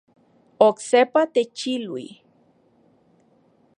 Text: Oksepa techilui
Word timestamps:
Oksepa 0.67 1.21
techilui 1.33 2.05